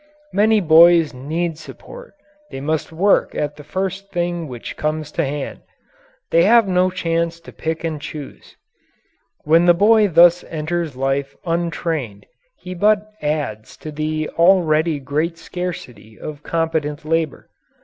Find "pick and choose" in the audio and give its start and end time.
7.53-8.55